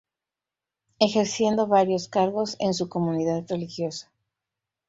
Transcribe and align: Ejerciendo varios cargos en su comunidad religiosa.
Ejerciendo 0.97 1.67
varios 1.67 2.07
cargos 2.09 2.55
en 2.59 2.73
su 2.73 2.89
comunidad 2.89 3.43
religiosa. 3.47 4.11